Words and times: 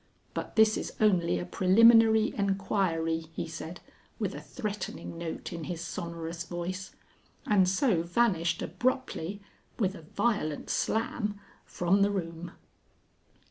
But 0.33 0.55
this 0.55 0.77
is 0.77 0.93
only 0.99 1.37
a 1.37 1.45
preliminary 1.45 2.33
enquiry," 2.35 3.27
he 3.33 3.47
said, 3.47 3.81
with 4.17 4.33
a 4.33 4.41
threatening 4.41 5.15
note 5.15 5.53
in 5.53 5.65
his 5.65 5.79
sonorous 5.79 6.43
voice, 6.43 6.95
and 7.45 7.69
so 7.69 8.01
vanished 8.01 8.63
abruptly 8.63 9.41
(with 9.77 9.93
a 9.93 10.01
violent 10.01 10.71
slam) 10.71 11.39
from 11.67 12.01
the 12.01 12.09
room. 12.09 12.53